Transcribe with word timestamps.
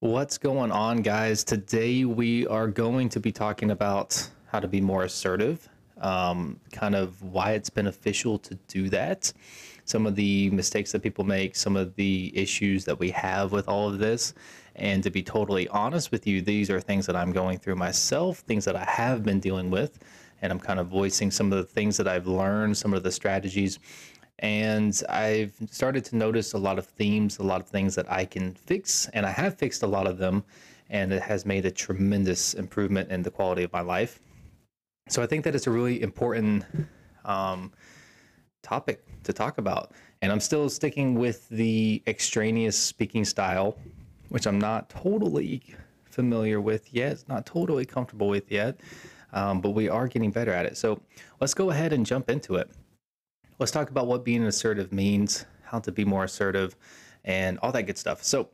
What's 0.00 0.38
going 0.38 0.70
on, 0.70 1.02
guys? 1.02 1.42
Today 1.42 2.04
we 2.04 2.46
are 2.46 2.68
going 2.68 3.08
to 3.08 3.18
be 3.18 3.32
talking 3.32 3.72
about 3.72 4.30
how 4.46 4.60
to 4.60 4.68
be 4.68 4.80
more 4.80 5.02
assertive, 5.02 5.68
um, 6.00 6.60
kind 6.70 6.94
of 6.94 7.20
why 7.20 7.54
it's 7.54 7.68
beneficial 7.68 8.38
to 8.38 8.54
do 8.68 8.88
that, 8.90 9.32
some 9.86 10.06
of 10.06 10.14
the 10.14 10.50
mistakes 10.50 10.92
that 10.92 11.02
people 11.02 11.24
make, 11.24 11.56
some 11.56 11.76
of 11.76 11.96
the 11.96 12.30
issues 12.32 12.84
that 12.84 13.00
we 13.00 13.10
have 13.10 13.50
with 13.50 13.66
all 13.66 13.88
of 13.88 13.98
this. 13.98 14.34
And 14.76 15.02
to 15.02 15.10
be 15.10 15.20
totally 15.20 15.66
honest 15.66 16.12
with 16.12 16.28
you, 16.28 16.42
these 16.42 16.70
are 16.70 16.80
things 16.80 17.04
that 17.06 17.16
I'm 17.16 17.32
going 17.32 17.58
through 17.58 17.74
myself, 17.74 18.38
things 18.46 18.64
that 18.66 18.76
I 18.76 18.84
have 18.84 19.24
been 19.24 19.40
dealing 19.40 19.68
with. 19.68 19.98
And 20.42 20.52
I'm 20.52 20.60
kind 20.60 20.78
of 20.78 20.86
voicing 20.86 21.32
some 21.32 21.52
of 21.52 21.58
the 21.58 21.64
things 21.64 21.96
that 21.96 22.06
I've 22.06 22.28
learned, 22.28 22.76
some 22.76 22.94
of 22.94 23.02
the 23.02 23.10
strategies 23.10 23.80
and 24.40 25.02
I've 25.08 25.52
started 25.70 26.04
to 26.06 26.16
notice 26.16 26.52
a 26.52 26.58
lot 26.58 26.78
of 26.78 26.86
themes, 26.86 27.38
a 27.38 27.42
lot 27.42 27.60
of 27.60 27.66
things 27.66 27.94
that 27.96 28.10
I 28.10 28.24
can 28.24 28.54
fix, 28.54 29.08
and 29.12 29.26
I 29.26 29.30
have 29.30 29.56
fixed 29.56 29.82
a 29.82 29.86
lot 29.86 30.06
of 30.06 30.18
them, 30.18 30.44
and 30.90 31.12
it 31.12 31.22
has 31.22 31.44
made 31.44 31.66
a 31.66 31.70
tremendous 31.70 32.54
improvement 32.54 33.10
in 33.10 33.22
the 33.22 33.30
quality 33.30 33.64
of 33.64 33.72
my 33.72 33.80
life. 33.80 34.20
So 35.08 35.22
I 35.22 35.26
think 35.26 35.44
that 35.44 35.54
it's 35.54 35.66
a 35.66 35.70
really 35.70 36.02
important 36.02 36.64
um, 37.24 37.72
topic 38.62 39.04
to 39.24 39.32
talk 39.32 39.58
about, 39.58 39.92
and 40.22 40.30
I'm 40.30 40.40
still 40.40 40.68
sticking 40.68 41.14
with 41.14 41.48
the 41.48 42.02
extraneous 42.06 42.78
speaking 42.78 43.24
style, 43.24 43.76
which 44.28 44.46
I'm 44.46 44.58
not 44.58 44.88
totally 44.88 45.62
familiar 46.04 46.60
with 46.60 46.94
yet, 46.94 47.24
not 47.28 47.44
totally 47.44 47.84
comfortable 47.84 48.28
with 48.28 48.50
yet, 48.52 48.80
um, 49.32 49.60
but 49.60 49.70
we 49.70 49.88
are 49.88 50.06
getting 50.06 50.30
better 50.30 50.52
at 50.52 50.64
it. 50.64 50.76
So 50.76 51.00
let's 51.40 51.54
go 51.54 51.70
ahead 51.70 51.92
and 51.92 52.06
jump 52.06 52.30
into 52.30 52.56
it 52.56 52.70
let's 53.58 53.72
talk 53.72 53.90
about 53.90 54.06
what 54.06 54.24
being 54.24 54.44
assertive 54.44 54.92
means, 54.92 55.44
how 55.62 55.78
to 55.80 55.92
be 55.92 56.04
more 56.04 56.24
assertive, 56.24 56.76
and 57.24 57.58
all 57.58 57.72
that 57.72 57.82
good 57.82 57.98
stuff. 57.98 58.22
So, 58.22 58.48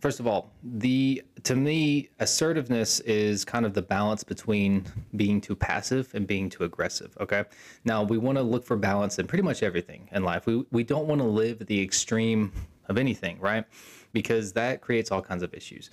first 0.00 0.20
of 0.20 0.26
all, 0.26 0.52
the 0.62 1.22
to 1.44 1.56
me, 1.56 2.10
assertiveness 2.18 3.00
is 3.00 3.44
kind 3.44 3.64
of 3.64 3.74
the 3.74 3.82
balance 3.82 4.24
between 4.24 4.84
being 5.16 5.40
too 5.40 5.56
passive 5.56 6.10
and 6.14 6.26
being 6.26 6.50
too 6.50 6.64
aggressive. 6.64 7.16
Okay. 7.20 7.44
Now 7.84 8.02
we 8.02 8.18
want 8.18 8.38
to 8.38 8.42
look 8.42 8.64
for 8.64 8.76
balance 8.76 9.18
in 9.18 9.26
pretty 9.26 9.42
much 9.42 9.62
everything 9.62 10.08
in 10.12 10.24
life. 10.24 10.46
We 10.46 10.64
we 10.70 10.84
don't 10.84 11.06
want 11.06 11.20
to 11.20 11.26
live 11.26 11.66
the 11.66 11.80
extreme 11.80 12.52
of 12.88 12.98
anything, 12.98 13.38
right? 13.40 13.64
Because 14.12 14.52
that 14.54 14.80
creates 14.80 15.10
all 15.10 15.22
kinds 15.22 15.42
of 15.42 15.52
issues 15.54 15.90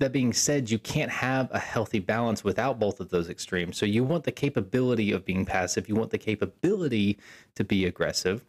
that 0.00 0.12
being 0.12 0.32
said, 0.32 0.70
you 0.70 0.78
can't 0.78 1.10
have 1.10 1.48
a 1.52 1.58
healthy 1.58 1.98
balance 1.98 2.42
without 2.42 2.78
both 2.78 3.00
of 3.00 3.10
those 3.10 3.28
extremes. 3.28 3.76
So 3.76 3.86
you 3.86 4.02
want 4.02 4.24
the 4.24 4.32
capability 4.32 5.12
of 5.12 5.24
being 5.24 5.44
passive, 5.44 5.88
you 5.88 5.94
want 5.94 6.10
the 6.10 6.18
capability 6.18 7.18
to 7.54 7.64
be 7.64 7.84
aggressive, 7.84 8.44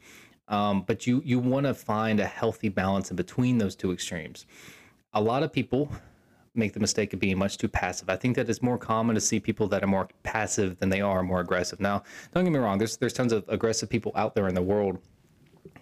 um, 0.47 0.83
but 0.87 1.05
you 1.05 1.21
you 1.23 1.39
want 1.39 1.65
to 1.65 1.73
find 1.73 2.19
a 2.19 2.25
healthy 2.25 2.69
balance 2.69 3.11
in 3.11 3.17
between 3.17 3.57
those 3.57 3.75
two 3.75 3.91
extremes. 3.91 4.45
A 5.13 5.21
lot 5.21 5.43
of 5.43 5.51
people 5.51 5.91
make 6.55 6.73
the 6.73 6.79
mistake 6.79 7.13
of 7.13 7.19
being 7.19 7.37
much 7.37 7.57
too 7.57 7.67
passive. 7.67 8.09
I 8.09 8.15
think 8.15 8.35
that 8.37 8.49
it's 8.49 8.61
more 8.61 8.77
common 8.77 9.15
to 9.15 9.21
see 9.21 9.39
people 9.39 9.67
that 9.69 9.83
are 9.83 9.87
more 9.87 10.09
passive 10.23 10.79
than 10.79 10.89
they 10.89 11.01
are 11.01 11.21
more 11.23 11.39
aggressive. 11.39 11.79
Now, 11.79 12.03
don't 12.33 12.43
get 12.43 12.51
me 12.51 12.59
wrong, 12.59 12.77
there's 12.77 12.97
there's 12.97 13.13
tons 13.13 13.33
of 13.33 13.43
aggressive 13.49 13.89
people 13.89 14.13
out 14.15 14.35
there 14.35 14.47
in 14.47 14.55
the 14.55 14.61
world, 14.61 14.99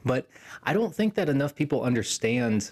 but 0.06 0.28
I 0.64 0.74
don't 0.74 0.94
think 0.94 1.16
that 1.16 1.30
enough 1.30 1.56
people 1.56 1.84
understand 1.84 2.72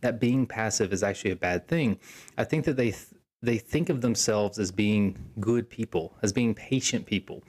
that 0.00 0.20
being 0.20 0.46
passive 0.46 0.92
is 0.92 1.02
actually 1.02 1.32
a 1.32 1.36
bad 1.36 1.68
thing. 1.68 1.98
I 2.38 2.44
think 2.44 2.64
that 2.64 2.76
they 2.76 2.90
th- 2.90 3.06
they 3.42 3.56
think 3.56 3.88
of 3.88 4.02
themselves 4.02 4.58
as 4.58 4.70
being 4.70 5.16
good 5.40 5.70
people, 5.70 6.14
as 6.22 6.32
being 6.32 6.54
patient 6.54 7.06
people. 7.06 7.42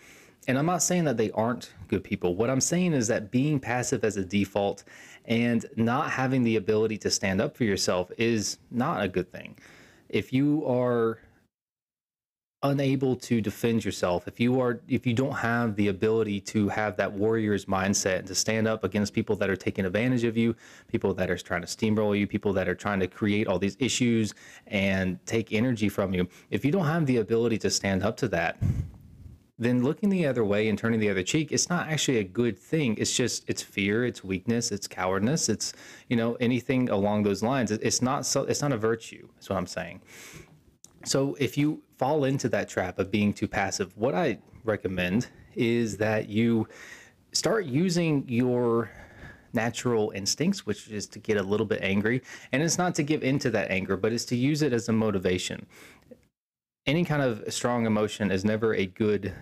And 0.48 0.58
I'm 0.58 0.66
not 0.66 0.82
saying 0.82 1.04
that 1.04 1.18
they 1.18 1.32
aren't 1.32 1.74
good 1.88 2.04
people. 2.04 2.36
What 2.36 2.50
I'm 2.50 2.62
saying 2.62 2.94
is 2.94 3.08
that 3.08 3.30
being 3.30 3.60
passive 3.60 4.04
as 4.04 4.18
a 4.18 4.24
default 4.24 4.84
and 5.26 5.66
not 5.76 6.10
having 6.10 6.44
the 6.44 6.56
ability 6.56 6.98
to 7.00 7.12
stand 7.12 7.42
up 7.42 7.56
for 7.56 7.64
yourself 7.64 8.10
is 8.18 8.58
not 8.72 9.04
a 9.04 9.08
good 9.08 9.32
thing. 9.32 9.58
If 10.10 10.34
you 10.34 10.66
are 10.66 11.20
unable 12.64 13.16
to 13.16 13.42
defend 13.42 13.84
yourself, 13.84 14.28
if 14.28 14.40
you 14.40 14.60
are 14.60 14.82
if 14.88 15.08
you 15.08 15.14
don't 15.14 15.34
have 15.34 15.76
the 15.76 15.88
ability 15.88 16.40
to 16.40 16.70
have 16.70 16.96
that 16.98 17.12
warrior's 17.12 17.66
mindset 17.66 18.20
and 18.20 18.28
to 18.28 18.36
stand 18.36 18.68
up 18.68 18.84
against 18.84 19.14
people 19.14 19.36
that 19.36 19.50
are 19.50 19.56
taking 19.56 19.86
advantage 19.86 20.24
of 20.24 20.38
you, 20.38 20.56
people 20.88 21.14
that 21.14 21.30
are 21.30 21.38
trying 21.38 21.62
to 21.62 21.68
steamroll 21.68 22.18
you, 22.18 22.28
people 22.28 22.54
that 22.54 22.70
are 22.70 22.76
trying 22.76 23.00
to 23.00 23.08
create 23.08 23.48
all 23.48 23.58
these 23.58 23.78
issues 23.80 24.34
and 24.68 25.24
take 25.26 25.52
energy 25.52 25.90
from 25.90 26.14
you, 26.14 26.28
if 26.52 26.64
you 26.64 26.72
don't 26.72 26.86
have 26.86 27.06
the 27.06 27.18
ability 27.18 27.58
to 27.58 27.70
stand 27.70 28.04
up 28.04 28.16
to 28.18 28.28
that, 28.28 28.58
then 29.58 29.84
looking 29.84 30.10
the 30.10 30.26
other 30.26 30.44
way 30.44 30.70
and 30.70 30.78
turning 30.78 31.00
the 31.00 31.10
other 31.10 31.24
cheek, 31.24 31.52
it's 31.52 31.70
not 31.70 31.88
actually 31.88 32.18
a 32.18 32.24
good 32.24 32.58
thing. 32.58 32.96
It's 32.98 33.16
just 33.16 33.44
it's 33.48 33.62
fear, 33.62 34.06
it's 34.06 34.24
weakness, 34.24 34.72
it's 34.72 34.88
cowardness, 34.88 35.50
it's 35.50 35.74
you 36.10 36.16
know 36.16 36.36
anything 36.40 36.90
along 36.90 37.24
those 37.24 37.42
lines. 37.42 37.72
It's 37.72 38.02
not 38.04 38.26
so. 38.26 38.44
It's 38.44 38.62
not 38.62 38.72
a 38.72 38.78
virtue. 38.78 39.28
Is 39.40 39.50
what 39.50 39.58
I'm 39.58 39.68
saying. 39.68 40.02
So 41.06 41.36
if 41.40 41.58
you 41.58 41.82
fall 42.02 42.24
into 42.24 42.50
that 42.50 42.68
trap 42.68 42.98
of 42.98 43.12
being 43.12 43.32
too 43.32 43.48
passive, 43.48 43.96
what 43.96 44.16
I 44.16 44.40
recommend 44.64 45.28
is 45.54 45.98
that 45.98 46.30
you 46.30 46.68
start 47.32 47.66
using 47.66 48.26
your 48.28 48.90
natural 49.54 50.12
instincts, 50.16 50.66
which 50.66 50.88
is 50.88 51.06
to 51.06 51.20
get 51.20 51.38
a 51.38 51.44
little 51.44 51.66
bit 51.68 51.80
angry. 51.84 52.24
And 52.52 52.64
it's 52.64 52.80
not 52.80 52.96
to 52.96 53.04
give 53.04 53.22
into 53.22 53.52
that 53.52 53.70
anger, 53.70 53.98
but 53.98 54.14
it's 54.14 54.26
to 54.26 54.36
use 54.36 54.64
it 54.64 54.74
as 54.74 54.90
a 54.90 54.92
motivation. 54.92 55.68
Any 56.88 57.06
kind 57.06 57.22
of 57.22 57.44
strong 57.54 57.86
emotion 57.86 58.32
is 58.32 58.44
never 58.44 58.74
a 58.74 58.88
good 58.88 59.36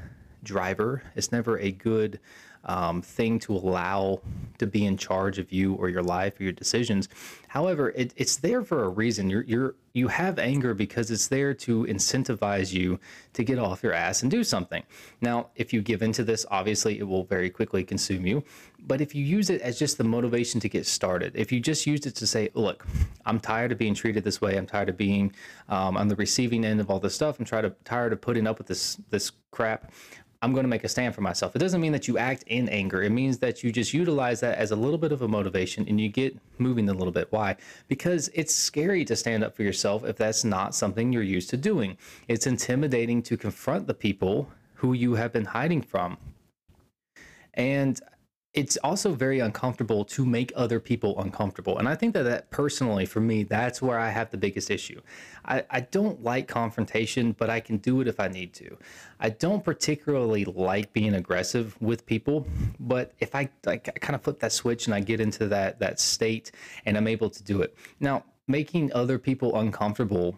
driver, 0.44 1.02
it's 1.16 1.32
never 1.32 1.58
a 1.60 1.72
good 1.72 2.20
um, 2.66 3.02
thing 3.02 3.40
to 3.40 3.54
allow 3.54 4.22
to 4.58 4.68
be 4.68 4.86
in 4.86 4.98
charge 4.98 5.40
of 5.40 5.52
you 5.52 5.74
or 5.76 5.90
your 5.90 6.04
life 6.04 6.40
or 6.40 6.44
your 6.44 6.52
decisions. 6.52 7.08
However, 7.48 7.90
it, 7.96 8.14
it's 8.16 8.36
there 8.36 8.64
for 8.64 8.84
a 8.84 8.90
reason. 8.90 9.30
You're, 9.30 9.44
you're 9.44 9.76
you 9.94 10.08
have 10.08 10.38
anger 10.38 10.76
because 10.76 11.10
it's 11.10 11.28
there 11.28 11.54
to 11.54 11.86
incentivize 11.86 12.72
you 12.72 13.00
to 13.34 13.44
get 13.44 13.58
off 13.58 13.82
your 13.82 13.92
ass 13.92 14.22
and 14.22 14.30
do 14.30 14.44
something. 14.44 14.84
Now, 15.20 15.48
if 15.56 15.74
you 15.74 15.82
give 15.82 16.04
into 16.04 16.24
this, 16.24 16.46
obviously 16.52 17.00
it 17.00 17.08
will 17.08 17.24
very 17.24 17.50
quickly 17.50 17.84
consume 17.84 18.26
you. 18.26 18.44
But 18.86 19.02
if 19.02 19.16
you 19.16 19.24
use 19.24 19.50
it 19.50 19.62
as 19.62 19.80
just 19.80 19.98
the 19.98 20.04
motivation 20.04 20.60
to 20.62 20.70
get 20.70 20.86
started, 20.86 21.32
if 21.36 21.52
you 21.52 21.60
just 21.60 21.88
used 21.88 22.06
it 22.06 22.16
to 22.16 22.28
say, 22.28 22.50
"Look, 22.54 22.86
I'm 23.26 23.40
tired 23.40 23.72
of 23.72 23.78
being 23.78 23.96
treated 23.96 24.24
this 24.24 24.42
way. 24.42 24.58
I'm 24.58 24.68
tired 24.68 24.90
of 24.90 24.98
being 24.98 25.34
um, 25.70 25.98
on 25.98 26.08
the 26.08 26.16
receiving 26.16 26.64
end 26.64 26.80
of 26.80 26.92
all 26.92 27.00
this 27.00 27.16
stuff. 27.16 27.40
I'm 27.40 27.46
tired 27.46 27.66
of 27.66 27.84
tired 27.84 28.14
of 28.14 28.22
putting 28.22 28.46
up 28.46 28.58
with 28.60 28.68
this 28.68 28.98
this 29.10 29.32
crap. 29.52 29.92
I'm 30.42 30.54
going 30.54 30.64
to 30.64 30.70
make 30.70 30.86
a 30.86 30.90
stand 30.90 31.14
for 31.14 31.22
myself. 31.22 31.54
It 31.56 31.60
doesn't 31.60 31.82
mean 31.82 31.92
that 31.92 32.08
you 32.08 32.18
act 32.18 32.44
in 32.48 32.70
anger. 32.70 33.04
It 33.04 33.10
means 33.10 33.40
that 33.40 33.62
you 33.62 33.74
just 33.74 33.94
utilize 33.94 34.40
that 34.40 34.58
as 34.58 34.72
a 34.72 34.76
little 34.76 34.98
bit 34.98 35.12
of 35.12 35.22
a 35.22 35.28
motivation 35.28 35.86
and 35.90 36.00
you 36.00 36.08
get 36.08 36.38
moving 36.58 36.88
a 36.88 36.94
little 36.94 37.12
bit. 37.12 37.28
Why? 37.32 37.58
Because 37.90 38.30
it's 38.34 38.56
scary 38.56 39.04
to 39.06 39.18
stand 39.18 39.44
up 39.44 39.54
for 39.54 39.64
yourself 39.64 40.06
if 40.06 40.16
that's 40.16 40.46
not 40.46 40.74
something 40.74 41.12
you're 41.12 41.24
used 41.24 41.50
to 41.50 41.58
doing. 41.58 41.98
It's 42.30 42.48
intimidating 42.48 43.22
to 43.24 43.36
confront 43.36 43.88
the 43.88 43.94
people 43.94 44.50
who 44.76 44.94
you 44.94 45.16
have 45.16 45.34
been 45.34 45.46
hiding 45.46 45.82
from. 45.82 46.18
And 47.54 48.00
it's 48.60 48.76
also 48.84 49.14
very 49.14 49.40
uncomfortable 49.40 50.04
to 50.04 50.26
make 50.26 50.52
other 50.54 50.82
people 50.82 51.18
uncomfortable. 51.22 51.78
And 51.78 51.88
I 51.88 51.96
think 51.96 52.14
that 52.14 52.24
that 52.24 52.52
personally, 52.52 53.06
for 53.06 53.22
me, 53.22 53.44
that's 53.44 53.82
where 53.82 53.98
I 53.98 54.10
have 54.10 54.32
the 54.32 54.38
biggest 54.38 54.70
issue. 54.70 55.00
I, 55.46 55.64
I 55.70 55.80
don't 55.80 56.22
like 56.22 56.50
confrontation, 56.50 57.32
but 57.32 57.50
I 57.50 57.62
can 57.62 57.78
do 57.78 58.02
it 58.02 58.08
if 58.10 58.20
I 58.20 58.28
need 58.28 58.54
to. 58.56 58.78
I 59.22 59.30
don't 59.30 59.64
particularly 59.64 60.44
like 60.44 60.92
being 60.92 61.14
aggressive 61.14 61.82
with 61.82 62.06
people, 62.06 62.46
but 62.82 63.14
if 63.20 63.34
I 63.34 63.48
like 63.66 63.88
I 63.88 63.98
kind 64.00 64.14
of 64.14 64.24
flip 64.24 64.40
that 64.42 64.52
switch 64.52 64.88
and 64.88 64.94
I 64.94 65.00
get 65.00 65.22
into 65.22 65.48
that 65.48 65.80
that 65.80 66.02
state 66.02 66.52
and 66.86 66.98
I'm 66.98 67.08
able 67.08 67.30
to 67.30 67.42
do 67.42 67.62
it. 67.62 67.78
Now, 68.02 68.26
making 68.48 68.92
other 68.92 69.18
people 69.18 69.58
uncomfortable 69.58 70.36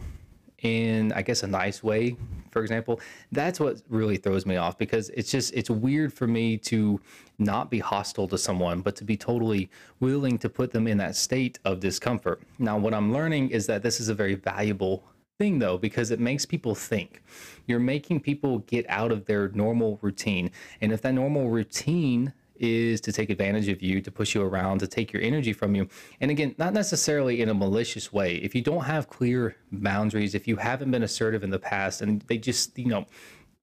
in 0.61 1.11
I 1.13 1.21
guess 1.21 1.43
a 1.43 1.47
nice 1.47 1.83
way, 1.83 2.15
for 2.51 2.61
example, 2.61 2.99
that's 3.31 3.59
what 3.59 3.81
really 3.89 4.17
throws 4.17 4.45
me 4.45 4.57
off 4.57 4.77
because 4.77 5.09
it's 5.09 5.31
just 5.31 5.53
it's 5.53 5.69
weird 5.69 6.13
for 6.13 6.27
me 6.27 6.57
to 6.57 6.99
not 7.39 7.71
be 7.71 7.79
hostile 7.79 8.27
to 8.27 8.37
someone, 8.37 8.81
but 8.81 8.95
to 8.97 9.03
be 9.03 9.17
totally 9.17 9.69
willing 9.99 10.37
to 10.39 10.49
put 10.49 10.71
them 10.71 10.87
in 10.87 10.97
that 10.97 11.15
state 11.15 11.59
of 11.65 11.79
discomfort. 11.79 12.41
Now, 12.59 12.77
what 12.77 12.93
I'm 12.93 13.11
learning 13.11 13.49
is 13.49 13.65
that 13.67 13.81
this 13.83 13.99
is 13.99 14.09
a 14.09 14.13
very 14.13 14.35
valuable 14.35 15.03
thing 15.39 15.57
though 15.57 15.77
because 15.77 16.11
it 16.11 16.19
makes 16.19 16.45
people 16.45 16.75
think. 16.75 17.23
You're 17.65 17.79
making 17.79 18.19
people 18.19 18.59
get 18.59 18.85
out 18.89 19.11
of 19.11 19.25
their 19.25 19.49
normal 19.49 19.97
routine. 20.01 20.51
And 20.81 20.91
if 20.91 21.01
that 21.01 21.13
normal 21.13 21.49
routine 21.49 22.33
is 22.61 23.01
to 23.01 23.11
take 23.11 23.29
advantage 23.29 23.67
of 23.67 23.81
you, 23.81 24.01
to 24.01 24.11
push 24.11 24.35
you 24.35 24.43
around, 24.43 24.79
to 24.79 24.87
take 24.87 25.11
your 25.11 25.21
energy 25.21 25.51
from 25.51 25.75
you. 25.75 25.87
And 26.21 26.29
again, 26.29 26.55
not 26.57 26.73
necessarily 26.73 27.41
in 27.41 27.49
a 27.49 27.53
malicious 27.53 28.13
way. 28.13 28.35
If 28.35 28.53
you 28.53 28.61
don't 28.61 28.85
have 28.85 29.09
clear 29.09 29.57
boundaries, 29.71 30.35
if 30.35 30.47
you 30.47 30.55
haven't 30.55 30.91
been 30.91 31.03
assertive 31.03 31.43
in 31.43 31.49
the 31.49 31.59
past 31.59 32.01
and 32.01 32.21
they 32.23 32.37
just, 32.37 32.77
you 32.77 32.87
know, 32.87 33.07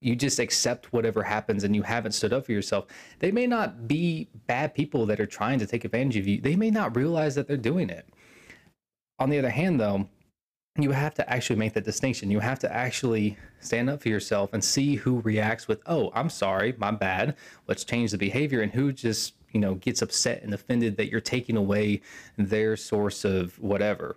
you 0.01 0.15
just 0.15 0.39
accept 0.39 0.93
whatever 0.93 1.23
happens 1.23 1.65
and 1.65 1.75
you 1.75 1.83
haven't 1.83 2.13
stood 2.13 2.33
up 2.33 2.47
for 2.47 2.53
yourself, 2.53 2.87
they 3.21 3.31
may 3.31 3.47
not 3.47 3.89
be 3.89 4.29
bad 4.47 4.75
people 4.75 5.07
that 5.07 5.21
are 5.21 5.27
trying 5.27 5.59
to 5.59 5.67
take 5.67 5.85
advantage 5.85 6.17
of 6.17 6.27
you. 6.27 6.41
They 6.41 6.57
may 6.57 6.71
not 6.71 6.97
realize 6.97 7.35
that 7.37 7.47
they're 7.49 7.57
doing 7.57 7.91
it. 7.91 8.09
On 9.19 9.31
the 9.31 9.39
other 9.39 9.51
hand, 9.51 9.81
though, 9.81 10.09
you 10.85 10.93
have 10.93 11.15
to 11.15 11.31
actually 11.31 11.57
make 11.59 11.75
that 11.75 11.85
distinction. 11.85 12.31
You 12.31 12.41
have 12.41 12.59
to 12.61 12.73
actually 12.73 13.37
stand 13.61 13.91
up 13.91 14.03
for 14.03 14.09
yourself 14.09 14.53
and 14.53 14.63
see 14.65 14.97
who 14.97 15.21
reacts 15.21 15.69
with, 15.69 15.81
"Oh, 15.87 16.11
I'm 16.15 16.31
sorry, 16.31 16.75
my 16.79 16.91
bad. 16.93 17.37
Let's 17.67 17.85
change 17.85 18.13
the 18.13 18.19
behavior," 18.19 18.61
and 18.63 18.73
who 18.73 18.93
just 18.93 19.35
you 19.53 19.61
know 19.61 19.75
gets 19.77 20.03
upset 20.03 20.43
and 20.43 20.55
offended 20.55 20.97
that 20.99 21.11
you're 21.11 21.21
taking 21.21 21.57
away 21.57 22.01
their 22.37 22.77
source 22.77 23.25
of 23.25 23.59
whatever. 23.61 24.17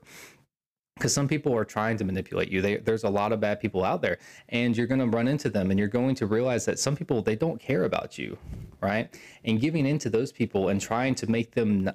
because 0.97 1.13
some 1.13 1.27
people 1.27 1.55
are 1.55 1.65
trying 1.65 1.97
to 1.97 2.03
manipulate 2.03 2.49
you. 2.51 2.61
They, 2.61 2.77
there's 2.77 3.03
a 3.03 3.09
lot 3.09 3.31
of 3.31 3.39
bad 3.39 3.59
people 3.59 3.83
out 3.83 4.01
there, 4.01 4.17
and 4.49 4.77
you're 4.77 4.87
going 4.87 4.99
to 5.01 5.07
run 5.07 5.27
into 5.27 5.49
them, 5.49 5.71
and 5.71 5.79
you're 5.79 5.87
going 5.89 6.15
to 6.15 6.27
realize 6.27 6.65
that 6.65 6.79
some 6.79 6.95
people 6.95 7.21
they 7.21 7.35
don't 7.35 7.59
care 7.59 7.85
about 7.85 8.17
you, 8.19 8.37
right? 8.81 9.09
And 9.45 9.59
giving 9.59 9.85
into 9.87 10.09
those 10.09 10.31
people 10.31 10.69
and 10.69 10.79
trying 10.79 11.15
to 11.15 11.29
make 11.31 11.51
them 11.51 11.91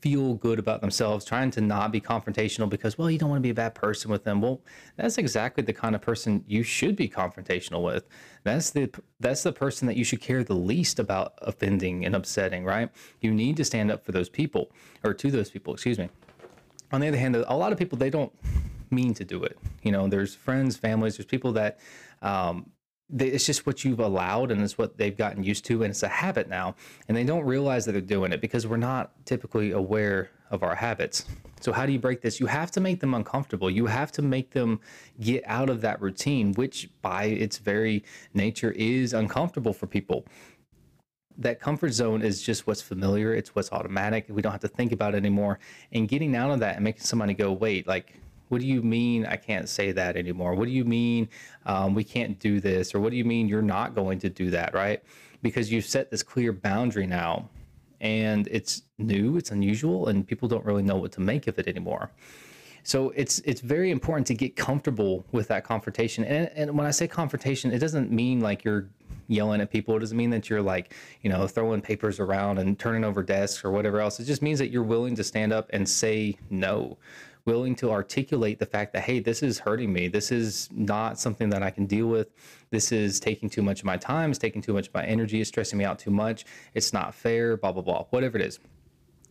feel 0.00 0.34
good 0.34 0.58
about 0.58 0.80
themselves, 0.80 1.24
trying 1.24 1.50
to 1.50 1.60
not 1.60 1.92
be 1.92 2.00
confrontational 2.00 2.68
because, 2.68 2.96
well, 2.96 3.10
you 3.10 3.18
don't 3.18 3.28
want 3.28 3.40
to 3.40 3.42
be 3.42 3.50
a 3.50 3.54
bad 3.54 3.74
person 3.74 4.10
with 4.10 4.24
them. 4.24 4.40
Well, 4.40 4.62
that's 4.96 5.18
exactly 5.18 5.62
the 5.62 5.72
kind 5.72 5.94
of 5.94 6.00
person 6.00 6.44
you 6.46 6.62
should 6.62 6.96
be 6.96 7.08
confrontational 7.08 7.84
with. 7.84 8.08
That's 8.42 8.70
the 8.70 8.90
that's 9.20 9.42
the 9.42 9.52
person 9.52 9.86
that 9.86 9.96
you 9.96 10.04
should 10.04 10.20
care 10.20 10.42
the 10.42 10.54
least 10.54 10.98
about 10.98 11.34
offending 11.42 12.06
and 12.06 12.16
upsetting, 12.16 12.64
right? 12.64 12.90
You 13.20 13.32
need 13.32 13.58
to 13.58 13.64
stand 13.64 13.90
up 13.90 14.04
for 14.04 14.12
those 14.12 14.30
people 14.30 14.70
or 15.04 15.12
to 15.12 15.30
those 15.30 15.50
people, 15.50 15.74
excuse 15.74 15.98
me. 15.98 16.08
On 16.92 17.00
the 17.00 17.08
other 17.08 17.18
hand, 17.18 17.36
a 17.36 17.56
lot 17.56 17.70
of 17.70 17.78
people 17.78 17.98
they 17.98 18.10
don't 18.10 18.32
mean 18.90 19.12
to 19.14 19.24
do 19.24 19.44
it. 19.44 19.58
You 19.82 19.92
know, 19.92 20.08
there's 20.08 20.34
friends, 20.34 20.76
families, 20.76 21.18
there's 21.18 21.26
people 21.26 21.52
that 21.52 21.78
um, 22.22 22.70
they, 23.12 23.28
it's 23.28 23.46
just 23.46 23.66
what 23.66 23.84
you've 23.84 24.00
allowed 24.00 24.50
and 24.50 24.60
it's 24.62 24.78
what 24.78 24.96
they've 24.96 25.16
gotten 25.16 25.42
used 25.42 25.64
to 25.66 25.82
and 25.82 25.90
it's 25.90 26.02
a 26.02 26.08
habit 26.08 26.48
now. 26.48 26.74
And 27.08 27.16
they 27.16 27.24
don't 27.24 27.44
realize 27.44 27.84
that 27.84 27.92
they're 27.92 28.00
doing 28.00 28.32
it 28.32 28.40
because 28.40 28.66
we're 28.66 28.76
not 28.76 29.12
typically 29.26 29.72
aware 29.72 30.30
of 30.50 30.62
our 30.62 30.74
habits. 30.74 31.26
So 31.60 31.72
how 31.72 31.86
do 31.86 31.92
you 31.92 31.98
break 31.98 32.22
this? 32.22 32.40
You 32.40 32.46
have 32.46 32.70
to 32.72 32.80
make 32.80 33.00
them 33.00 33.14
uncomfortable. 33.14 33.70
You 33.70 33.86
have 33.86 34.10
to 34.12 34.22
make 34.22 34.50
them 34.50 34.80
get 35.20 35.44
out 35.46 35.70
of 35.70 35.80
that 35.82 36.00
routine 36.00 36.52
which 36.54 36.88
by 37.02 37.24
its 37.24 37.58
very 37.58 38.04
nature 38.34 38.72
is 38.72 39.12
uncomfortable 39.12 39.72
for 39.72 39.86
people. 39.86 40.24
That 41.36 41.60
comfort 41.60 41.92
zone 41.92 42.22
is 42.22 42.42
just 42.42 42.66
what's 42.66 42.82
familiar. 42.82 43.34
It's 43.34 43.54
what's 43.54 43.72
automatic. 43.72 44.26
We 44.28 44.42
don't 44.42 44.52
have 44.52 44.60
to 44.62 44.68
think 44.68 44.92
about 44.92 45.14
it 45.14 45.18
anymore. 45.18 45.58
And 45.92 46.06
getting 46.08 46.36
out 46.36 46.50
of 46.50 46.60
that 46.60 46.76
and 46.76 46.84
making 46.84 47.02
somebody 47.02 47.34
go 47.34 47.52
wait 47.52 47.86
like 47.86 48.20
what 48.50 48.60
do 48.60 48.66
you 48.66 48.82
mean 48.82 49.24
I 49.26 49.36
can't 49.36 49.68
say 49.68 49.92
that 49.92 50.16
anymore? 50.16 50.54
What 50.54 50.66
do 50.66 50.72
you 50.72 50.84
mean 50.84 51.28
um, 51.66 51.94
we 51.94 52.04
can't 52.04 52.38
do 52.38 52.60
this? 52.60 52.94
Or 52.94 53.00
what 53.00 53.10
do 53.10 53.16
you 53.16 53.24
mean 53.24 53.48
you're 53.48 53.62
not 53.62 53.94
going 53.94 54.18
to 54.18 54.28
do 54.28 54.50
that, 54.50 54.74
right? 54.74 55.02
Because 55.40 55.70
you've 55.72 55.86
set 55.86 56.10
this 56.10 56.22
clear 56.22 56.52
boundary 56.52 57.06
now 57.06 57.48
and 58.00 58.48
it's 58.50 58.82
new, 58.98 59.36
it's 59.36 59.50
unusual, 59.50 60.08
and 60.08 60.26
people 60.26 60.48
don't 60.48 60.64
really 60.64 60.82
know 60.82 60.96
what 60.96 61.12
to 61.12 61.20
make 61.20 61.46
of 61.46 61.58
it 61.58 61.68
anymore. 61.68 62.10
So 62.82 63.10
it's 63.10 63.38
it's 63.40 63.60
very 63.60 63.90
important 63.90 64.26
to 64.28 64.34
get 64.34 64.56
comfortable 64.56 65.24
with 65.32 65.48
that 65.48 65.64
confrontation. 65.64 66.24
And, 66.24 66.50
and 66.56 66.76
when 66.76 66.86
I 66.86 66.90
say 66.90 67.06
confrontation, 67.06 67.70
it 67.72 67.78
doesn't 67.78 68.10
mean 68.10 68.40
like 68.40 68.64
you're 68.64 68.88
yelling 69.28 69.60
at 69.60 69.70
people. 69.70 69.94
It 69.96 70.00
doesn't 70.00 70.16
mean 70.16 70.30
that 70.30 70.50
you're 70.50 70.62
like, 70.62 70.94
you 71.22 71.30
know, 71.30 71.46
throwing 71.46 71.82
papers 71.82 72.18
around 72.18 72.58
and 72.58 72.78
turning 72.78 73.04
over 73.04 73.22
desks 73.22 73.64
or 73.64 73.70
whatever 73.70 74.00
else. 74.00 74.18
It 74.18 74.24
just 74.24 74.42
means 74.42 74.58
that 74.58 74.70
you're 74.70 74.82
willing 74.82 75.14
to 75.16 75.24
stand 75.24 75.52
up 75.52 75.68
and 75.72 75.88
say 75.88 76.36
no 76.48 76.98
willing 77.46 77.74
to 77.76 77.90
articulate 77.90 78.58
the 78.58 78.66
fact 78.66 78.92
that, 78.92 79.02
hey, 79.02 79.20
this 79.20 79.42
is 79.42 79.58
hurting 79.58 79.92
me. 79.92 80.08
This 80.08 80.30
is 80.30 80.68
not 80.72 81.18
something 81.18 81.50
that 81.50 81.62
I 81.62 81.70
can 81.70 81.86
deal 81.86 82.06
with. 82.06 82.28
This 82.70 82.92
is 82.92 83.20
taking 83.20 83.48
too 83.48 83.62
much 83.62 83.80
of 83.80 83.86
my 83.86 83.96
time. 83.96 84.30
It's 84.30 84.38
taking 84.38 84.62
too 84.62 84.72
much 84.72 84.88
of 84.88 84.94
my 84.94 85.04
energy. 85.04 85.40
It's 85.40 85.48
stressing 85.48 85.78
me 85.78 85.84
out 85.84 85.98
too 85.98 86.10
much. 86.10 86.44
It's 86.74 86.92
not 86.92 87.14
fair, 87.14 87.56
blah, 87.56 87.72
blah, 87.72 87.82
blah, 87.82 88.04
whatever 88.10 88.38
it 88.38 88.44
is. 88.44 88.58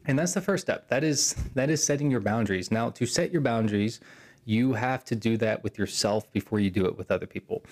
And 0.05 0.17
that's 0.17 0.33
the 0.33 0.41
first 0.41 0.65
step. 0.65 0.87
That 0.89 1.03
is 1.03 1.35
that 1.53 1.69
is 1.69 1.83
setting 1.83 2.09
your 2.09 2.21
boundaries. 2.21 2.71
Now, 2.71 2.89
to 2.91 3.05
set 3.05 3.31
your 3.31 3.41
boundaries, 3.41 3.99
you 4.45 4.73
have 4.73 5.03
to 5.05 5.15
do 5.15 5.37
that 5.37 5.63
with 5.63 5.77
yourself 5.77 6.31
before 6.31 6.59
you 6.59 6.71
do 6.71 6.85
it 6.85 6.97
with 6.97 7.11
other 7.11 7.27
people. 7.27 7.63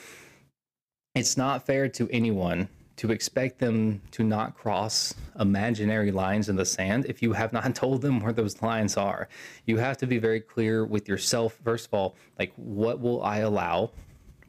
It's 1.16 1.36
not 1.36 1.66
fair 1.66 1.90
to 1.90 2.07
anyone 2.12 2.69
to 2.97 3.11
expect 3.11 3.59
them 3.59 4.01
to 4.11 4.23
not 4.23 4.55
cross 4.55 5.13
imaginary 5.39 6.11
lines 6.11 6.49
in 6.49 6.55
the 6.55 6.65
sand 6.65 7.05
if 7.05 7.21
you 7.21 7.33
have 7.33 7.53
not 7.53 7.73
told 7.83 8.01
them 8.01 8.19
where 8.19 8.33
those 8.33 8.61
lines 8.61 8.97
are. 8.97 9.29
You 9.65 9.77
have 9.77 9.97
to 9.97 10.07
be 10.07 10.17
very 10.17 10.41
clear 10.41 10.85
with 10.85 11.07
yourself, 11.07 11.57
first 11.63 11.88
of 11.88 11.94
all, 11.94 12.15
like 12.38 12.51
what 12.55 12.99
will 12.99 13.23
I 13.23 13.39
allow? 13.39 13.91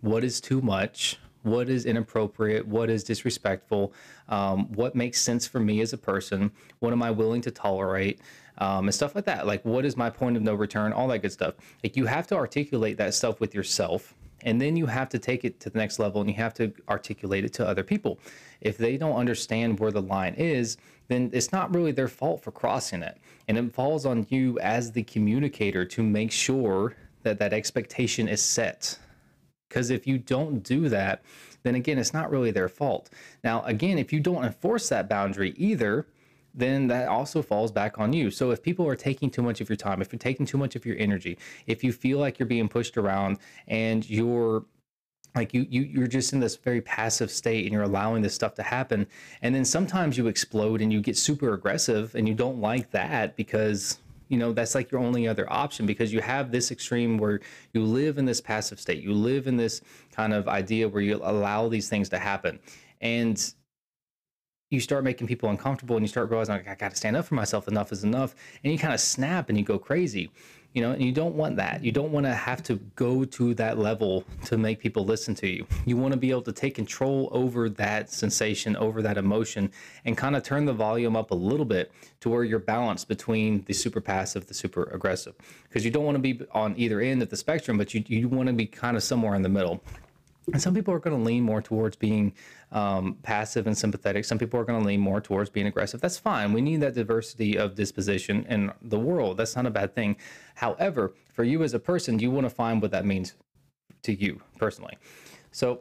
What 0.01 0.25
is 0.25 0.41
too 0.41 0.61
much? 0.61 1.19
What 1.43 1.69
is 1.69 1.87
inappropriate? 1.87 2.67
What 2.67 2.91
is 2.91 3.05
disrespectful? 3.05 3.93
Um, 4.29 4.73
what 4.75 4.95
makes 4.95 5.21
sense 5.21 5.47
for 5.47 5.61
me 5.61 5.81
as 5.81 5.93
a 5.93 5.99
person? 5.99 6.51
What 6.81 6.93
am 6.93 7.03
I 7.03 7.11
willing 7.11 7.43
to 7.43 7.51
tolerate? 7.51 8.21
Um, 8.59 8.87
and 8.87 8.95
stuff 8.95 9.15
like 9.15 9.25
that. 9.27 9.47
Like, 9.47 9.65
what 9.65 9.85
is 9.85 9.97
my 9.97 10.11
point 10.11 10.37
of 10.37 10.43
no 10.43 10.55
return? 10.55 10.93
All 10.93 11.07
that 11.09 11.21
good 11.21 11.33
stuff. 11.33 11.55
Like, 11.85 11.97
you 11.97 12.07
have 12.07 12.27
to 12.29 12.37
articulate 12.37 12.97
that 12.97 13.15
stuff 13.15 13.39
with 13.39 13.55
yourself 13.55 14.15
and 14.43 14.61
then 14.61 14.77
you 14.77 14.87
have 14.87 15.09
to 15.11 15.19
take 15.19 15.45
it 15.45 15.61
to 15.61 15.71
the 15.71 15.79
next 15.79 15.99
level 15.99 16.21
and 16.21 16.31
you 16.31 16.37
have 16.37 16.55
to 16.55 16.73
articulate 16.89 17.45
it 17.45 17.53
to 17.55 17.67
other 17.67 17.83
people. 17.83 18.19
If 18.61 18.79
they 18.79 18.97
don't 18.97 19.17
understand 19.17 19.79
where 19.79 19.91
the 19.91 20.03
line 20.03 20.35
is, 20.35 20.77
then 21.09 21.31
it's 21.33 21.53
not 21.53 21.75
really 21.75 21.93
their 21.93 22.09
fault 22.09 22.43
for 22.43 22.53
crossing 22.53 23.03
it. 23.03 23.19
And 23.49 23.57
it 23.57 23.73
falls 23.73 24.07
on 24.07 24.27
you 24.29 24.59
as 24.61 24.93
the 24.93 25.03
communicator 25.03 25.85
to 25.87 26.03
make 26.03 26.31
sure 26.31 26.95
that 27.23 27.39
that 27.39 27.53
expectation 27.53 28.29
is 28.29 28.43
set. 28.43 28.99
Because 29.69 29.91
if 29.91 30.07
you 30.07 30.19
don't 30.19 30.63
do 30.63 30.89
that, 30.89 31.23
then 31.63 31.75
again, 31.75 31.99
it's 31.99 32.15
not 32.15 32.31
really 32.31 32.51
their 32.51 32.69
fault. 32.69 33.11
Now, 33.43 33.63
again, 33.65 33.99
if 33.99 34.13
you 34.13 34.21
don't 34.21 34.45
enforce 34.45 34.89
that 34.89 35.09
boundary 35.09 35.55
either, 35.57 36.07
then 36.55 36.89
that 36.89 37.09
also 37.09 37.43
falls 37.43 37.71
back 37.71 37.99
on 37.99 38.13
you. 38.13 38.31
So 38.31 38.51
if 38.51 38.63
people 38.63 38.87
are 38.87 38.97
taking 38.97 39.31
too 39.31 39.43
much 39.43 39.61
of 39.61 39.69
your 39.69 39.77
time, 39.77 40.03
if 40.03 40.13
you're 40.13 40.19
taking 40.19 40.47
too 40.47 40.59
much 40.59 40.77
of 40.77 40.85
your 40.85 40.97
energy, 40.99 41.39
if 41.67 41.85
you 41.85 41.93
feel 41.93 42.19
like 42.19 42.39
you're 42.39 42.47
being 42.47 42.69
pushed 42.69 42.97
around 42.97 43.39
and 43.67 44.09
you're 44.09 44.65
like 45.35 45.55
you, 45.55 45.67
you 45.69 45.83
you're 45.83 46.07
just 46.07 46.33
in 46.33 46.41
this 46.41 46.57
very 46.57 46.81
passive 46.81 47.31
state 47.31 47.65
and 47.65 47.73
you're 47.73 47.83
allowing 47.83 48.23
this 48.23 48.35
stuff 48.35 48.55
to 48.55 48.63
happen 48.63 49.07
and 49.43 49.55
then 49.55 49.65
sometimes 49.65 50.17
you 50.17 50.27
explode 50.27 50.81
and 50.81 50.93
you 50.93 51.01
get 51.01 51.17
super 51.17 51.53
aggressive 51.53 52.15
and 52.15 52.27
you 52.27 52.35
don't 52.35 52.61
like 52.61 52.91
that 52.91 53.37
because 53.37 53.99
you 54.29 54.39
know 54.39 54.53
that's 54.53 54.75
like 54.75 54.91
your 54.91 55.01
only 55.01 55.29
other 55.29 55.51
option 55.53 55.87
because 55.87 56.13
you 56.13 56.21
have 56.21 56.51
this 56.51 56.71
extreme 56.71 57.19
where 57.19 57.41
you 57.73 57.83
live 57.85 58.19
in 58.19 58.25
this 58.25 58.41
passive 58.41 58.81
state 58.81 59.03
you 59.03 59.13
live 59.13 59.47
in 59.47 59.57
this 59.57 59.81
kind 60.13 60.33
of 60.33 60.49
idea 60.49 60.89
where 60.89 61.03
you 61.03 61.17
allow 61.23 61.69
these 61.69 61.89
things 61.89 62.09
to 62.09 62.19
happen 62.19 62.59
and 63.01 63.55
you 64.71 64.81
start 64.81 65.05
making 65.05 65.27
people 65.27 65.49
uncomfortable 65.49 65.97
and 65.97 66.05
you 66.05 66.09
start 66.09 66.31
realizing 66.31 66.57
like, 66.57 66.69
I 66.69 66.75
got 66.75 66.91
to 66.91 66.97
stand 66.97 67.17
up 67.17 67.25
for 67.25 67.35
myself. 67.35 67.69
Enough 67.69 67.93
is 67.93 68.05
enough. 68.05 68.35
And 68.63 68.73
you 68.73 68.79
kind 68.79 68.93
of 68.93 69.01
snap 69.01 69.49
and 69.49 69.57
you 69.57 69.65
go 69.65 69.79
crazy, 69.79 70.31
you 70.75 70.83
know, 70.83 70.93
and 70.93 71.03
you 71.03 71.11
don't 71.11 71.35
want 71.35 71.57
that. 71.57 71.83
You 71.83 71.91
don't 71.91 72.13
want 72.13 72.27
to 72.27 72.35
have 72.35 72.63
to 72.65 72.77
go 72.95 73.25
to 73.25 73.55
that 73.55 73.79
level 73.79 74.25
to 74.45 74.59
make 74.59 74.79
people 74.79 75.07
listen 75.07 75.35
to 75.37 75.49
you. 75.49 75.67
You 75.87 75.97
want 75.97 76.13
to 76.13 76.19
be 76.19 76.31
able 76.31 76.43
to 76.43 76.53
take 76.53 76.75
control 76.75 77.31
over 77.33 77.71
that 77.71 78.11
sensation, 78.11 78.77
over 78.77 79.01
that 79.01 79.17
emotion, 79.17 79.73
and 80.05 80.19
kind 80.19 80.37
of 80.37 80.43
turn 80.43 80.67
the 80.67 80.75
volume 80.75 81.17
up 81.17 81.31
a 81.31 81.35
little 81.35 81.65
bit 81.65 81.91
to 82.21 82.29
where 82.29 82.45
you're 82.45 82.59
balanced 82.59 83.09
between 83.09 83.65
the 83.65 83.73
super 83.73 84.03
passive, 84.03 84.47
the 84.47 84.55
super 84.55 84.85
aggressive. 84.93 85.35
Because 85.63 85.83
you 85.83 85.91
don't 85.91 86.05
want 86.05 86.17
to 86.17 86.21
be 86.23 86.45
on 86.53 86.75
either 86.77 87.01
end 87.01 87.23
of 87.23 87.31
the 87.31 87.37
spectrum, 87.37 87.79
but 87.79 87.95
you, 87.95 88.05
you 88.07 88.29
want 88.29 88.49
to 88.49 88.53
be 88.53 88.67
kind 88.67 88.99
of 88.99 89.03
somewhere 89.03 89.35
in 89.35 89.41
the 89.41 89.49
middle. 89.49 89.83
And 90.53 90.63
some 90.63 90.75
people 90.75 90.95
are 90.95 90.99
going 90.99 91.17
to 91.17 91.23
lean 91.23 91.43
more 91.43 91.61
towards 91.61 91.97
being 91.97 92.33
um, 92.73 93.19
passive 93.23 93.67
and 93.67 93.77
sympathetic. 93.77 94.25
Some 94.25 94.39
people 94.39 94.59
are 94.59 94.65
going 94.65 94.81
to 94.81 94.87
lean 94.87 95.01
more 95.01 95.21
towards 95.21 95.51
being 95.51 95.67
aggressive. 95.67 96.01
That's 96.01 96.19
fine. 96.19 96.53
We 96.53 96.61
need 96.61 96.81
that 96.81 96.95
diversity 96.95 97.59
of 97.59 97.75
disposition 97.75 98.47
in 98.49 98.73
the 98.83 98.99
world. 98.99 99.37
That's 99.37 99.57
not 99.57 99.67
a 99.67 99.71
bad 99.71 99.95
thing. 99.95 100.17
However, 100.55 101.13
for 101.33 101.45
you 101.45 101.63
as 101.63 101.75
a 101.75 101.79
person, 101.79 102.19
you 102.19 102.31
want 102.31 102.47
to 102.47 102.51
find 102.51 102.81
what 102.81 102.91
that 102.93 103.05
means 103.05 103.35
to 104.03 104.15
you 104.15 104.41
personally. 104.59 104.97
So 105.51 105.81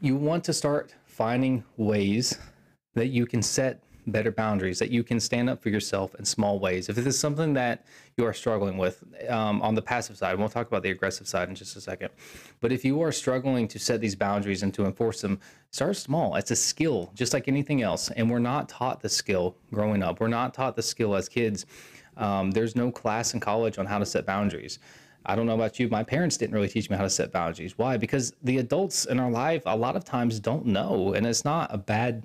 you 0.00 0.16
want 0.16 0.44
to 0.44 0.52
start 0.52 0.94
finding 1.06 1.64
ways 1.76 2.38
that 2.94 3.08
you 3.08 3.26
can 3.26 3.42
set 3.42 3.82
better 4.10 4.30
boundaries, 4.30 4.78
that 4.78 4.90
you 4.90 5.02
can 5.02 5.20
stand 5.20 5.48
up 5.50 5.62
for 5.62 5.68
yourself 5.68 6.14
in 6.16 6.24
small 6.24 6.58
ways. 6.58 6.88
If 6.88 6.96
this 6.96 7.06
is 7.06 7.18
something 7.18 7.54
that 7.54 7.84
you 8.16 8.24
are 8.24 8.32
struggling 8.32 8.78
with 8.78 9.02
um, 9.28 9.62
on 9.62 9.74
the 9.74 9.82
passive 9.82 10.16
side, 10.16 10.38
we'll 10.38 10.48
talk 10.48 10.66
about 10.66 10.82
the 10.82 10.90
aggressive 10.90 11.28
side 11.28 11.48
in 11.48 11.54
just 11.54 11.76
a 11.76 11.80
second. 11.80 12.10
But 12.60 12.72
if 12.72 12.84
you 12.84 13.00
are 13.02 13.12
struggling 13.12 13.68
to 13.68 13.78
set 13.78 14.00
these 14.00 14.16
boundaries 14.16 14.62
and 14.62 14.72
to 14.74 14.84
enforce 14.84 15.20
them, 15.20 15.40
start 15.70 15.96
small. 15.96 16.36
It's 16.36 16.50
a 16.50 16.56
skill, 16.56 17.10
just 17.14 17.32
like 17.32 17.48
anything 17.48 17.82
else. 17.82 18.10
And 18.10 18.30
we're 18.30 18.38
not 18.38 18.68
taught 18.68 19.00
the 19.00 19.08
skill 19.08 19.56
growing 19.72 20.02
up. 20.02 20.20
We're 20.20 20.28
not 20.28 20.54
taught 20.54 20.76
the 20.76 20.82
skill 20.82 21.14
as 21.14 21.28
kids. 21.28 21.66
Um, 22.16 22.50
there's 22.50 22.74
no 22.74 22.90
class 22.90 23.34
in 23.34 23.40
college 23.40 23.78
on 23.78 23.86
how 23.86 23.98
to 23.98 24.06
set 24.06 24.26
boundaries. 24.26 24.78
I 25.26 25.36
don't 25.36 25.46
know 25.46 25.54
about 25.54 25.78
you. 25.78 25.88
My 25.88 26.02
parents 26.02 26.36
didn't 26.36 26.54
really 26.54 26.68
teach 26.68 26.88
me 26.88 26.96
how 26.96 27.02
to 27.02 27.10
set 27.10 27.32
boundaries. 27.32 27.76
Why? 27.76 27.98
Because 27.98 28.32
the 28.42 28.58
adults 28.58 29.04
in 29.04 29.20
our 29.20 29.30
life 29.30 29.62
a 29.66 29.76
lot 29.76 29.94
of 29.94 30.04
times 30.04 30.40
don't 30.40 30.64
know, 30.64 31.12
and 31.12 31.26
it's 31.26 31.44
not 31.44 31.72
a 31.72 31.78
bad. 31.78 32.22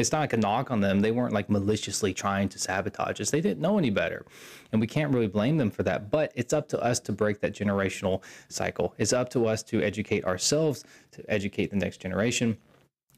It's 0.00 0.12
not 0.12 0.20
like 0.20 0.32
a 0.32 0.38
knock 0.38 0.70
on 0.70 0.80
them. 0.80 1.00
They 1.00 1.10
weren't 1.10 1.34
like 1.34 1.50
maliciously 1.50 2.14
trying 2.14 2.48
to 2.50 2.58
sabotage 2.58 3.20
us. 3.20 3.30
They 3.30 3.40
didn't 3.40 3.60
know 3.60 3.78
any 3.78 3.90
better, 3.90 4.24
and 4.72 4.80
we 4.80 4.86
can't 4.86 5.12
really 5.12 5.26
blame 5.26 5.58
them 5.58 5.70
for 5.70 5.82
that. 5.82 6.10
But 6.10 6.32
it's 6.34 6.52
up 6.52 6.68
to 6.68 6.80
us 6.80 6.98
to 7.00 7.12
break 7.12 7.40
that 7.40 7.52
generational 7.52 8.22
cycle. 8.48 8.94
It's 8.98 9.12
up 9.12 9.28
to 9.30 9.46
us 9.46 9.62
to 9.64 9.82
educate 9.82 10.24
ourselves, 10.24 10.84
to 11.12 11.30
educate 11.30 11.70
the 11.70 11.76
next 11.76 11.98
generation, 11.98 12.56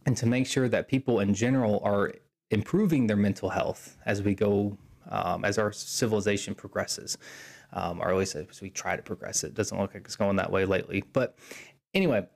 and 0.06 0.16
to 0.16 0.26
make 0.26 0.46
sure 0.46 0.68
that 0.68 0.88
people 0.88 1.20
in 1.20 1.34
general 1.34 1.80
are 1.84 2.12
improving 2.50 3.06
their 3.06 3.16
mental 3.16 3.48
health 3.48 3.96
as 4.04 4.20
we 4.20 4.34
go, 4.34 4.76
um, 5.08 5.44
as 5.44 5.58
our 5.58 5.72
civilization 5.72 6.54
progresses 6.54 7.16
um, 7.72 8.00
or 8.00 8.10
at 8.10 8.16
least 8.16 8.34
as 8.34 8.60
we 8.60 8.70
try 8.70 8.96
to 8.96 9.02
progress. 9.02 9.44
It 9.44 9.54
doesn't 9.54 9.78
look 9.78 9.94
like 9.94 10.04
it's 10.04 10.16
going 10.16 10.36
that 10.36 10.50
way 10.50 10.64
lately. 10.64 11.04
But 11.12 11.36
anyway, 11.94 12.26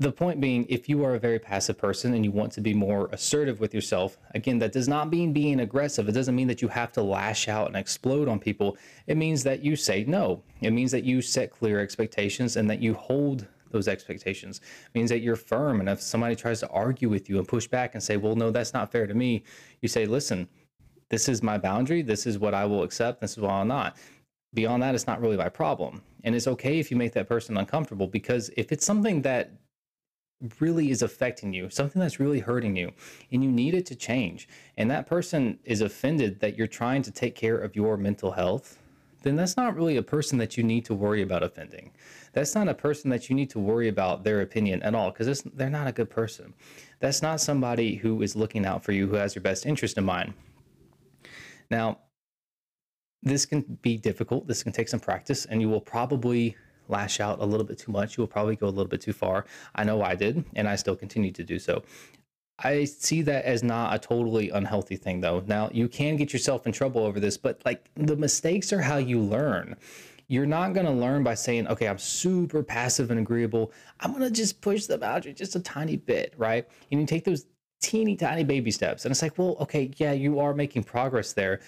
the 0.00 0.12
point 0.12 0.40
being, 0.40 0.64
if 0.68 0.88
you 0.88 1.04
are 1.04 1.14
a 1.14 1.18
very 1.18 1.40
passive 1.40 1.76
person 1.76 2.14
and 2.14 2.24
you 2.24 2.30
want 2.30 2.52
to 2.52 2.60
be 2.60 2.72
more 2.72 3.08
assertive 3.12 3.58
with 3.58 3.74
yourself, 3.74 4.16
again, 4.34 4.58
that 4.60 4.70
does 4.70 4.86
not 4.86 5.10
mean 5.10 5.32
being 5.32 5.58
aggressive. 5.58 6.08
It 6.08 6.12
doesn't 6.12 6.36
mean 6.36 6.46
that 6.46 6.62
you 6.62 6.68
have 6.68 6.92
to 6.92 7.02
lash 7.02 7.48
out 7.48 7.66
and 7.66 7.76
explode 7.76 8.28
on 8.28 8.38
people. 8.38 8.76
It 9.08 9.16
means 9.16 9.42
that 9.42 9.64
you 9.64 9.74
say 9.74 10.04
no. 10.04 10.42
It 10.60 10.70
means 10.70 10.92
that 10.92 11.02
you 11.02 11.20
set 11.20 11.50
clear 11.50 11.80
expectations 11.80 12.56
and 12.56 12.70
that 12.70 12.80
you 12.80 12.94
hold 12.94 13.48
those 13.70 13.88
expectations. 13.88 14.60
It 14.86 14.96
means 14.96 15.10
that 15.10 15.20
you're 15.20 15.36
firm. 15.36 15.80
And 15.80 15.88
if 15.88 16.00
somebody 16.00 16.36
tries 16.36 16.60
to 16.60 16.68
argue 16.68 17.08
with 17.08 17.28
you 17.28 17.38
and 17.38 17.48
push 17.48 17.66
back 17.66 17.94
and 17.94 18.02
say, 18.02 18.16
well, 18.16 18.36
no, 18.36 18.52
that's 18.52 18.72
not 18.72 18.92
fair 18.92 19.06
to 19.08 19.14
me, 19.14 19.42
you 19.82 19.88
say, 19.88 20.06
listen, 20.06 20.48
this 21.08 21.28
is 21.28 21.42
my 21.42 21.58
boundary. 21.58 22.02
This 22.02 22.24
is 22.24 22.38
what 22.38 22.54
I 22.54 22.66
will 22.66 22.84
accept. 22.84 23.20
This 23.20 23.32
is 23.32 23.38
what 23.38 23.50
I'll 23.50 23.64
not. 23.64 23.96
Beyond 24.54 24.82
that, 24.82 24.94
it's 24.94 25.08
not 25.08 25.20
really 25.20 25.36
my 25.36 25.48
problem. 25.48 26.02
And 26.22 26.36
it's 26.36 26.46
okay 26.46 26.78
if 26.78 26.90
you 26.90 26.96
make 26.96 27.12
that 27.14 27.28
person 27.28 27.56
uncomfortable 27.56 28.06
because 28.06 28.48
if 28.56 28.70
it's 28.70 28.86
something 28.86 29.22
that 29.22 29.52
really 30.60 30.90
is 30.90 31.02
affecting 31.02 31.52
you, 31.52 31.68
something 31.68 32.00
that's 32.00 32.20
really 32.20 32.40
hurting 32.40 32.76
you, 32.76 32.92
and 33.32 33.42
you 33.42 33.50
need 33.50 33.74
it 33.74 33.86
to 33.86 33.94
change, 33.94 34.48
and 34.76 34.90
that 34.90 35.06
person 35.06 35.58
is 35.64 35.80
offended 35.80 36.40
that 36.40 36.56
you're 36.56 36.66
trying 36.66 37.02
to 37.02 37.10
take 37.10 37.34
care 37.34 37.58
of 37.58 37.74
your 37.74 37.96
mental 37.96 38.32
health, 38.32 38.78
then 39.22 39.34
that's 39.34 39.56
not 39.56 39.74
really 39.74 39.96
a 39.96 40.02
person 40.02 40.38
that 40.38 40.56
you 40.56 40.62
need 40.62 40.84
to 40.84 40.94
worry 40.94 41.22
about 41.22 41.42
offending. 41.42 41.90
That's 42.32 42.54
not 42.54 42.68
a 42.68 42.74
person 42.74 43.10
that 43.10 43.28
you 43.28 43.34
need 43.34 43.50
to 43.50 43.58
worry 43.58 43.88
about 43.88 44.22
their 44.22 44.42
opinion 44.42 44.80
at 44.84 44.94
all 44.94 45.10
because 45.10 45.42
they're 45.54 45.68
not 45.68 45.88
a 45.88 45.92
good 45.92 46.08
person. 46.08 46.54
That's 47.00 47.20
not 47.20 47.40
somebody 47.40 47.96
who 47.96 48.22
is 48.22 48.36
looking 48.36 48.64
out 48.64 48.84
for 48.84 48.92
you, 48.92 49.08
who 49.08 49.16
has 49.16 49.34
your 49.34 49.42
best 49.42 49.66
interest 49.66 49.98
in 49.98 50.04
mind. 50.04 50.34
Now, 51.68 51.98
this 53.22 53.44
can 53.44 53.62
be 53.82 53.96
difficult. 53.96 54.46
This 54.46 54.62
can 54.62 54.72
take 54.72 54.88
some 54.88 55.00
practice, 55.00 55.46
and 55.46 55.60
you 55.60 55.68
will 55.68 55.80
probably 55.80 56.56
lash 56.88 57.20
out 57.20 57.40
a 57.40 57.44
little 57.44 57.66
bit 57.66 57.78
too 57.78 57.92
much. 57.92 58.16
You 58.16 58.22
will 58.22 58.28
probably 58.28 58.56
go 58.56 58.66
a 58.66 58.70
little 58.70 58.86
bit 58.86 59.00
too 59.00 59.12
far. 59.12 59.44
I 59.74 59.84
know 59.84 60.02
I 60.02 60.14
did, 60.14 60.44
and 60.54 60.68
I 60.68 60.76
still 60.76 60.96
continue 60.96 61.32
to 61.32 61.44
do 61.44 61.58
so. 61.58 61.82
I 62.60 62.84
see 62.84 63.22
that 63.22 63.44
as 63.44 63.62
not 63.62 63.94
a 63.94 63.98
totally 63.98 64.50
unhealthy 64.50 64.96
thing, 64.96 65.20
though. 65.20 65.44
Now, 65.46 65.70
you 65.72 65.88
can 65.88 66.16
get 66.16 66.32
yourself 66.32 66.66
in 66.66 66.72
trouble 66.72 67.04
over 67.04 67.20
this, 67.20 67.36
but 67.36 67.62
like 67.64 67.88
the 67.94 68.16
mistakes 68.16 68.72
are 68.72 68.80
how 68.80 68.96
you 68.96 69.20
learn. 69.20 69.76
You're 70.26 70.46
not 70.46 70.74
going 70.74 70.84
to 70.84 70.92
learn 70.92 71.22
by 71.22 71.34
saying, 71.34 71.68
okay, 71.68 71.88
I'm 71.88 71.98
super 71.98 72.62
passive 72.62 73.10
and 73.10 73.20
agreeable. 73.20 73.72
I'm 74.00 74.10
going 74.10 74.24
to 74.24 74.30
just 74.30 74.60
push 74.60 74.86
the 74.86 74.98
boundary 74.98 75.32
just 75.32 75.56
a 75.56 75.60
tiny 75.60 75.96
bit, 75.96 76.34
right? 76.36 76.68
And 76.90 77.00
you 77.00 77.06
take 77.06 77.24
those 77.24 77.46
teeny 77.80 78.16
tiny 78.16 78.44
baby 78.44 78.70
steps. 78.70 79.04
And 79.04 79.12
it's 79.12 79.22
like, 79.22 79.38
well, 79.38 79.56
okay, 79.60 79.90
yeah, 79.96 80.12
you 80.12 80.40
are 80.40 80.52
making 80.52 80.84
progress 80.84 81.32
there 81.32 81.60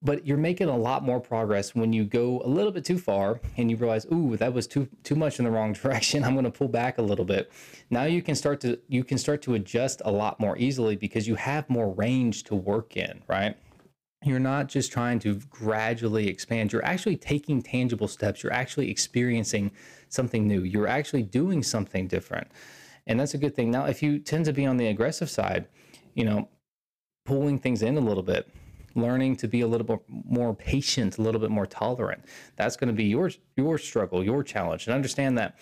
but 0.00 0.26
you're 0.26 0.36
making 0.36 0.68
a 0.68 0.76
lot 0.76 1.02
more 1.02 1.20
progress 1.20 1.74
when 1.74 1.92
you 1.92 2.04
go 2.04 2.40
a 2.44 2.48
little 2.48 2.70
bit 2.70 2.84
too 2.84 2.98
far 2.98 3.40
and 3.56 3.70
you 3.70 3.76
realize 3.76 4.06
ooh 4.12 4.36
that 4.36 4.52
was 4.52 4.66
too 4.66 4.88
too 5.02 5.16
much 5.16 5.38
in 5.38 5.44
the 5.44 5.50
wrong 5.50 5.72
direction. 5.82 6.24
I'm 6.24 6.34
going 6.34 6.44
to 6.44 6.50
pull 6.50 6.68
back 6.68 6.98
a 6.98 7.02
little 7.02 7.24
bit. 7.24 7.50
Now 7.90 8.04
you 8.04 8.22
can 8.22 8.34
start 8.34 8.60
to 8.60 8.78
you 8.88 9.04
can 9.04 9.18
start 9.18 9.42
to 9.42 9.54
adjust 9.54 10.02
a 10.04 10.10
lot 10.10 10.38
more 10.38 10.56
easily 10.58 10.96
because 10.96 11.26
you 11.26 11.34
have 11.34 11.68
more 11.68 11.92
range 11.92 12.44
to 12.44 12.54
work 12.54 12.96
in 12.96 13.22
right? 13.26 13.56
You're 14.24 14.40
not 14.40 14.68
just 14.68 14.90
trying 14.90 15.20
to 15.20 15.36
gradually 15.48 16.28
expand. 16.28 16.72
You're 16.72 16.84
actually 16.84 17.16
taking 17.16 17.62
tangible 17.62 18.08
steps. 18.08 18.42
You're 18.42 18.52
actually 18.52 18.90
experiencing 18.90 19.70
something 20.08 20.48
new. 20.48 20.62
You're 20.62 20.88
actually 20.88 21.22
doing 21.22 21.62
something 21.62 22.08
different. 22.08 22.48
And 23.06 23.18
that's 23.18 23.34
a 23.34 23.38
good 23.38 23.54
thing. 23.54 23.70
Now 23.70 23.84
if 23.84 24.02
you 24.02 24.18
tend 24.18 24.44
to 24.46 24.52
be 24.52 24.66
on 24.66 24.76
the 24.76 24.88
aggressive 24.88 25.30
side 25.30 25.66
you 26.18 26.24
know 26.24 26.48
pulling 27.24 27.58
things 27.58 27.82
in 27.82 27.96
a 27.96 28.00
little 28.00 28.22
bit 28.22 28.50
learning 29.02 29.36
to 29.36 29.48
be 29.48 29.60
a 29.60 29.66
little 29.66 29.86
bit 29.86 30.00
more 30.08 30.54
patient, 30.54 31.18
a 31.18 31.22
little 31.22 31.40
bit 31.40 31.50
more 31.50 31.66
tolerant. 31.66 32.24
That's 32.56 32.76
going 32.76 32.88
to 32.88 32.94
be 32.94 33.04
your 33.04 33.30
your 33.56 33.78
struggle, 33.78 34.24
your 34.24 34.42
challenge. 34.42 34.86
And 34.86 34.94
understand 34.94 35.38
that 35.38 35.58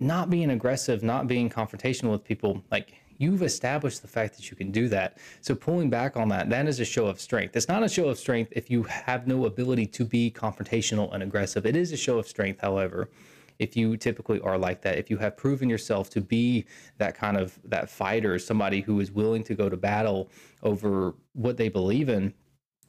not 0.00 0.30
being 0.30 0.50
aggressive, 0.50 1.02
not 1.02 1.26
being 1.26 1.50
confrontational 1.50 2.10
with 2.12 2.24
people, 2.24 2.62
like 2.70 2.94
you've 3.18 3.42
established 3.42 4.00
the 4.00 4.08
fact 4.08 4.34
that 4.36 4.50
you 4.50 4.56
can 4.56 4.70
do 4.70 4.88
that. 4.88 5.18
So 5.42 5.54
pulling 5.54 5.90
back 5.90 6.16
on 6.16 6.28
that, 6.30 6.48
that 6.48 6.66
is 6.66 6.80
a 6.80 6.86
show 6.86 7.06
of 7.06 7.20
strength. 7.20 7.54
It's 7.54 7.68
not 7.68 7.82
a 7.82 7.88
show 7.88 8.08
of 8.08 8.18
strength 8.18 8.52
if 8.56 8.70
you 8.70 8.82
have 8.84 9.26
no 9.26 9.44
ability 9.44 9.86
to 9.86 10.04
be 10.06 10.30
confrontational 10.30 11.12
and 11.12 11.22
aggressive. 11.22 11.66
It 11.66 11.76
is 11.76 11.92
a 11.92 11.98
show 11.98 12.18
of 12.18 12.26
strength, 12.26 12.62
however, 12.62 13.10
if 13.58 13.76
you 13.76 13.98
typically 13.98 14.40
are 14.40 14.56
like 14.56 14.80
that, 14.80 14.96
if 14.96 15.10
you 15.10 15.18
have 15.18 15.36
proven 15.36 15.68
yourself 15.68 16.08
to 16.10 16.22
be 16.22 16.64
that 16.96 17.14
kind 17.14 17.36
of 17.36 17.58
that 17.64 17.90
fighter, 17.90 18.38
somebody 18.38 18.80
who 18.80 18.98
is 19.00 19.12
willing 19.12 19.44
to 19.44 19.54
go 19.54 19.68
to 19.68 19.76
battle 19.76 20.30
over 20.62 21.14
what 21.34 21.58
they 21.58 21.68
believe 21.68 22.08
in, 22.08 22.32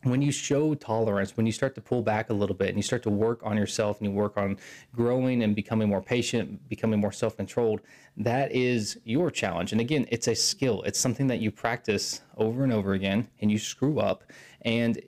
when 0.03 0.22
you 0.22 0.31
show 0.31 0.74
tolerance, 0.74 1.38
when 1.38 1.46
you 1.46 1.51
start 1.51 1.75
to 1.75 1.81
pull 1.81 2.01
back 2.01 2.29
a 2.29 2.34
little 2.34 2.55
bit 2.55 2.70
and 2.70 2.77
you 2.77 2.84
start 2.84 3.03
to 3.03 3.10
work 3.10 3.41
on 3.43 3.55
yourself 3.55 4.00
and 4.00 4.10
you 4.10 4.13
work 4.13 4.38
on 4.38 4.58
growing 4.93 5.43
and 5.43 5.55
becoming 5.55 5.88
more 5.89 6.01
patient, 6.01 6.67
becoming 6.70 7.00
more 7.00 7.12
self 7.12 7.38
controlled, 7.38 7.81
that 8.17 8.51
is 8.51 9.00
your 9.03 9.29
challenge. 9.29 9.72
And 9.72 9.81
again, 9.81 10.08
it's 10.10 10.27
a 10.27 10.36
skill, 10.36 10.81
it's 10.84 11.00
something 11.00 11.27
that 11.27 11.39
you 11.39 11.51
practice 11.51 12.22
over 12.38 12.63
and 12.63 12.74
over 12.74 12.93
again 12.93 13.27
and 13.41 13.51
you 13.51 13.60
screw 13.60 14.00
up. 14.00 14.24
And 14.62 15.00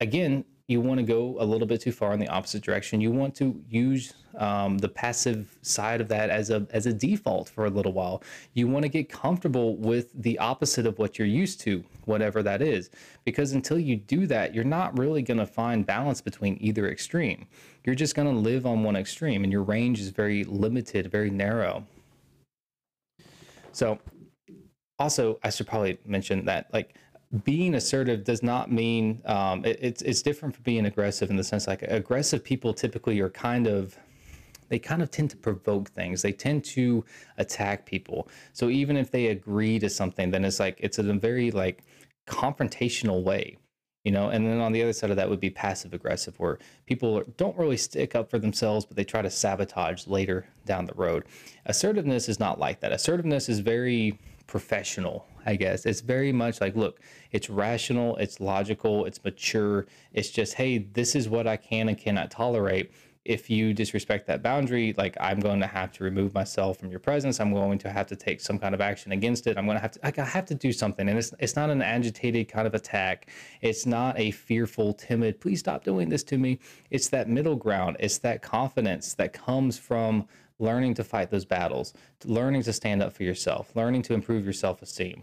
again, 0.00 0.44
you 0.70 0.80
want 0.80 0.98
to 0.98 1.02
go 1.02 1.36
a 1.40 1.44
little 1.44 1.66
bit 1.66 1.80
too 1.80 1.90
far 1.90 2.12
in 2.12 2.20
the 2.20 2.28
opposite 2.28 2.62
direction. 2.62 3.00
You 3.00 3.10
want 3.10 3.34
to 3.36 3.60
use 3.68 4.14
um, 4.38 4.78
the 4.78 4.88
passive 4.88 5.58
side 5.62 6.00
of 6.00 6.06
that 6.08 6.30
as 6.30 6.50
a 6.50 6.64
as 6.70 6.86
a 6.86 6.92
default 6.92 7.48
for 7.48 7.66
a 7.66 7.70
little 7.70 7.92
while. 7.92 8.22
You 8.54 8.68
want 8.68 8.84
to 8.84 8.88
get 8.88 9.08
comfortable 9.08 9.76
with 9.76 10.12
the 10.14 10.38
opposite 10.38 10.86
of 10.86 10.96
what 11.00 11.18
you're 11.18 11.26
used 11.26 11.60
to, 11.62 11.82
whatever 12.04 12.40
that 12.44 12.62
is, 12.62 12.90
because 13.24 13.50
until 13.52 13.80
you 13.80 13.96
do 13.96 14.28
that, 14.28 14.54
you're 14.54 14.62
not 14.62 14.96
really 14.96 15.22
going 15.22 15.38
to 15.38 15.46
find 15.46 15.84
balance 15.84 16.20
between 16.20 16.56
either 16.60 16.88
extreme. 16.88 17.46
You're 17.84 17.96
just 17.96 18.14
going 18.14 18.32
to 18.32 18.40
live 18.40 18.64
on 18.64 18.84
one 18.84 18.94
extreme, 18.94 19.42
and 19.42 19.52
your 19.52 19.64
range 19.64 19.98
is 19.98 20.10
very 20.10 20.44
limited, 20.44 21.10
very 21.10 21.30
narrow. 21.30 21.84
So, 23.72 23.98
also, 25.00 25.40
I 25.42 25.50
should 25.50 25.66
probably 25.66 25.98
mention 26.04 26.44
that 26.44 26.72
like 26.72 26.94
being 27.44 27.74
assertive 27.74 28.24
does 28.24 28.42
not 28.42 28.72
mean 28.72 29.22
um, 29.24 29.64
it, 29.64 29.78
it's 29.80 30.02
it's 30.02 30.22
different 30.22 30.54
from 30.54 30.64
being 30.64 30.86
aggressive 30.86 31.30
in 31.30 31.36
the 31.36 31.44
sense 31.44 31.68
like 31.68 31.82
aggressive 31.82 32.42
people 32.42 32.74
typically 32.74 33.20
are 33.20 33.30
kind 33.30 33.68
of 33.68 33.96
they 34.70 34.78
kind 34.78 35.02
of 35.02 35.10
tend 35.10 35.28
to 35.30 35.36
provoke 35.36 35.90
things. 35.90 36.22
They 36.22 36.32
tend 36.32 36.64
to 36.66 37.04
attack 37.36 37.84
people. 37.84 38.28
So 38.54 38.70
even 38.70 38.96
if 38.96 39.10
they 39.10 39.26
agree 39.26 39.78
to 39.80 39.90
something, 39.90 40.30
then 40.30 40.44
it's 40.44 40.58
like 40.58 40.78
it's 40.80 40.98
in 40.98 41.10
a 41.10 41.14
very 41.14 41.50
like 41.50 41.82
confrontational 42.26 43.22
way, 43.22 43.58
you 44.04 44.12
know. 44.12 44.30
And 44.30 44.46
then 44.46 44.60
on 44.60 44.72
the 44.72 44.82
other 44.82 44.92
side 44.92 45.10
of 45.10 45.16
that 45.16 45.28
would 45.28 45.40
be 45.40 45.50
passive 45.50 45.92
aggressive, 45.92 46.38
where 46.38 46.58
people 46.86 47.22
don't 47.36 47.58
really 47.58 47.76
stick 47.76 48.14
up 48.14 48.30
for 48.30 48.38
themselves, 48.38 48.86
but 48.86 48.96
they 48.96 49.04
try 49.04 49.20
to 49.20 49.30
sabotage 49.30 50.06
later 50.06 50.46
down 50.64 50.86
the 50.86 50.94
road. 50.94 51.24
Assertiveness 51.66 52.28
is 52.28 52.38
not 52.38 52.60
like 52.60 52.80
that. 52.80 52.92
Assertiveness 52.92 53.48
is 53.48 53.58
very 53.58 54.18
professional, 54.46 55.26
I 55.46 55.56
guess. 55.56 55.86
It's 55.86 56.00
very 56.00 56.32
much 56.32 56.60
like, 56.60 56.76
look, 56.76 57.00
it's 57.32 57.48
rational, 57.50 58.16
it's 58.16 58.40
logical, 58.40 59.04
it's 59.04 59.22
mature. 59.24 59.86
It's 60.12 60.30
just, 60.30 60.54
hey, 60.54 60.78
this 60.78 61.14
is 61.14 61.28
what 61.28 61.46
I 61.46 61.56
can 61.56 61.88
and 61.88 61.98
cannot 61.98 62.30
tolerate. 62.30 62.92
If 63.30 63.48
you 63.48 63.72
disrespect 63.72 64.26
that 64.26 64.42
boundary, 64.42 64.92
like 64.98 65.16
I'm 65.20 65.38
going 65.38 65.60
to 65.60 65.66
have 65.68 65.92
to 65.92 66.02
remove 66.02 66.34
myself 66.34 66.78
from 66.78 66.90
your 66.90 66.98
presence. 66.98 67.38
I'm 67.38 67.52
going 67.52 67.78
to 67.78 67.88
have 67.88 68.08
to 68.08 68.16
take 68.16 68.40
some 68.40 68.58
kind 68.58 68.74
of 68.74 68.80
action 68.80 69.12
against 69.12 69.46
it. 69.46 69.56
I'm 69.56 69.66
going 69.66 69.76
to 69.76 69.80
have 69.80 69.92
to, 69.92 70.00
like, 70.02 70.18
I 70.18 70.24
have 70.24 70.46
to 70.46 70.54
do 70.56 70.72
something. 70.72 71.08
And 71.08 71.16
it's, 71.16 71.32
it's 71.38 71.54
not 71.54 71.70
an 71.70 71.80
agitated 71.80 72.48
kind 72.48 72.66
of 72.66 72.74
attack. 72.74 73.30
It's 73.60 73.86
not 73.86 74.18
a 74.18 74.32
fearful, 74.32 74.94
timid, 74.94 75.40
please 75.40 75.60
stop 75.60 75.84
doing 75.84 76.08
this 76.08 76.24
to 76.24 76.38
me. 76.38 76.58
It's 76.90 77.08
that 77.10 77.28
middle 77.28 77.54
ground. 77.54 77.98
It's 78.00 78.18
that 78.18 78.42
confidence 78.42 79.14
that 79.14 79.32
comes 79.32 79.78
from 79.78 80.26
learning 80.58 80.94
to 80.94 81.04
fight 81.04 81.30
those 81.30 81.44
battles, 81.44 81.94
learning 82.24 82.64
to 82.64 82.72
stand 82.72 83.00
up 83.00 83.12
for 83.12 83.22
yourself, 83.22 83.76
learning 83.76 84.02
to 84.02 84.14
improve 84.14 84.42
your 84.42 84.52
self 84.52 84.82
esteem. 84.82 85.22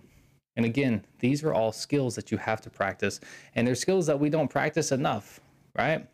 And 0.55 0.65
again, 0.65 1.05
these 1.19 1.43
are 1.43 1.53
all 1.53 1.73
skills 1.73 2.15
that 2.15 2.31
you 2.31 2.37
have 2.37 2.61
to 2.61 2.69
practice, 2.69 3.19
and 3.53 3.67
they're 3.67 3.75
skills 3.75 4.07
that 4.07 4.17
we 4.17 4.29
don't 4.29 4.47
practice 4.47 4.93
enough, 4.93 5.41
right? 5.77 6.07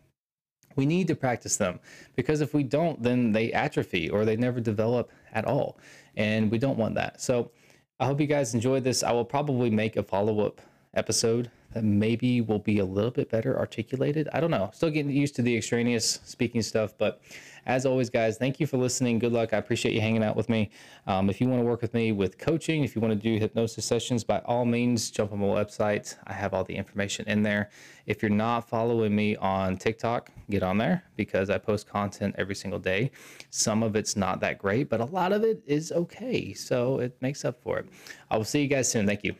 We 0.76 0.86
need 0.86 1.08
to 1.08 1.16
practice 1.16 1.58
them 1.58 1.80
because 2.16 2.42
if 2.42 2.54
we 2.54 2.64
don't, 2.64 3.02
then 3.02 3.32
they 3.32 3.52
atrophy 3.52 4.10
or 4.10 4.26
they 4.26 4.36
never 4.36 4.60
develop 4.60 5.12
at 5.34 5.46
all. 5.46 5.78
And 6.16 6.52
we 6.52 6.58
don't 6.58 6.78
want 6.78 6.96
that. 6.96 7.22
So 7.22 7.52
I 8.00 8.06
hope 8.06 8.20
you 8.20 8.28
guys 8.28 8.54
enjoyed 8.54 8.84
this. 8.84 9.04
I 9.04 9.12
will 9.12 9.26
probably 9.26 9.70
make 9.70 9.96
a 9.96 10.04
follow 10.04 10.46
up 10.46 10.62
episode 10.94 11.50
that 11.74 11.84
maybe 11.84 12.42
will 12.42 12.60
be 12.60 12.80
a 12.80 12.86
little 12.86 13.12
bit 13.12 13.30
better 13.30 13.58
articulated. 13.58 14.30
I 14.32 14.40
don't 14.40 14.52
know. 14.52 14.70
Still 14.74 14.92
getting 14.92 15.12
used 15.12 15.36
to 15.36 15.42
the 15.42 15.56
extraneous 15.58 16.20
speaking 16.24 16.62
stuff, 16.62 16.94
but 16.98 17.22
as 17.66 17.86
always, 17.86 18.10
guys, 18.10 18.38
thank 18.38 18.60
you 18.60 18.68
for 18.68 18.78
listening. 18.78 19.20
Good 19.20 19.32
luck. 19.32 19.54
I 19.54 19.58
appreciate 19.58 19.94
you 19.94 20.02
hanging 20.02 20.24
out 20.24 20.36
with 20.36 20.50
me. 20.50 20.70
Um, 21.08 21.30
if 21.30 21.40
you 21.40 21.48
want 21.48 21.62
to 21.62 21.66
work 21.66 21.82
with 21.82 21.94
me 21.94 22.12
with 22.12 22.38
coaching, 22.38 22.84
if 22.84 22.94
you 22.94 23.02
want 23.02 23.14
to 23.14 23.20
do 23.20 23.40
hypnosis 23.40 23.86
sessions, 23.86 24.24
by 24.24 24.40
all 24.40 24.66
means, 24.66 25.10
jump 25.10 25.32
on 25.32 25.40
my 25.40 25.48
website. 25.48 26.16
I 26.28 26.34
have 26.34 26.54
all 26.54 26.66
the 26.66 26.76
information 26.76 27.26
in 27.28 27.42
there. 27.42 27.70
If 28.06 28.22
you're 28.22 28.30
not 28.30 28.70
following 28.70 29.16
me 29.16 29.38
on 29.38 29.78
TikTok, 29.78 30.30
get 30.50 30.64
on 30.64 30.78
there 30.78 31.04
because 31.16 31.50
I 31.50 31.58
post 31.58 31.88
content 31.88 32.36
every 32.38 32.56
single 32.56 32.80
day. 32.80 33.12
Some 33.50 33.84
of 33.84 33.96
it's 33.96 34.16
not 34.16 34.40
that 34.42 34.58
great, 34.58 34.90
but 34.90 35.02
a 35.02 35.06
lot 35.06 35.32
of 35.32 35.44
it 35.44 35.62
is 35.66 35.92
okay. 35.92 36.54
So 36.54 37.00
it 37.00 37.16
makes 37.22 37.46
up 37.46 37.62
for 37.62 37.80
it. 37.80 37.88
I 38.30 38.38
will 38.38 38.44
see 38.44 38.62
you 38.62 38.68
guys 38.68 38.92
soon. 38.92 39.06
Thank 39.06 39.24
you. 39.24 39.36